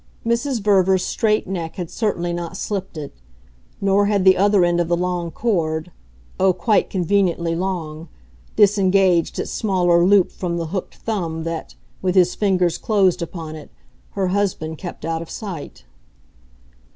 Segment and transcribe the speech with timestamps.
[0.25, 0.63] Mrs.
[0.63, 3.13] Verver's straight neck had certainly not slipped it;
[3.79, 5.91] nor had the other end of the long cord
[6.39, 8.09] oh, quite conveniently long!
[8.55, 13.69] disengaged its smaller loop from the hooked thumb that, with his fingers closed upon it,
[14.13, 15.83] her husband kept out of sight.